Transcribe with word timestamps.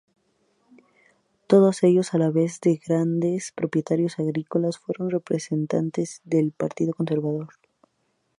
Todos 1.45 1.83
ellos, 1.83 2.15
a 2.15 2.17
la 2.17 2.31
vez 2.31 2.59
de 2.59 2.81
grandes 2.83 3.51
propietarios 3.51 4.17
agrícolas, 4.17 4.79
fueron 4.79 5.11
representantes 5.11 6.21
del 6.23 6.53
Partido 6.53 6.95
Conservador. 6.95 7.49